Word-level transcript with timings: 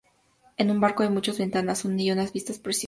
En 0.57 0.71
un 0.71 0.79
barco 0.81 1.03
hay 1.03 1.09
muchas 1.11 1.37
ventanas 1.37 1.85
y 1.85 2.09
unas 2.11 2.33
vistas 2.33 2.57
preciosas". 2.57 2.79